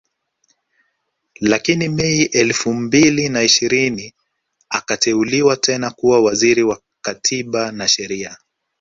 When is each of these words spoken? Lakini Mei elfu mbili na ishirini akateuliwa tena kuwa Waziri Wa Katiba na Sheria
Lakini 1.39 1.89
Mei 1.89 2.23
elfu 2.23 2.73
mbili 2.73 3.29
na 3.29 3.43
ishirini 3.43 4.13
akateuliwa 4.69 5.57
tena 5.57 5.89
kuwa 5.91 6.19
Waziri 6.21 6.63
Wa 6.63 6.81
Katiba 7.01 7.71
na 7.71 7.87
Sheria 7.87 8.37